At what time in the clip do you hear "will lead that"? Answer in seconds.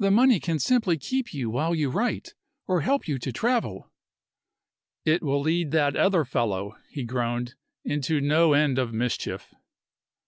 5.22-5.94